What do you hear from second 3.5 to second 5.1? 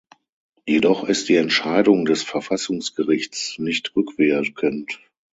nicht rückwirkend.